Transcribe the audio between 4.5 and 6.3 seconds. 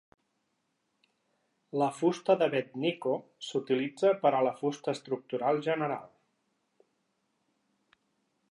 fusta estructural general.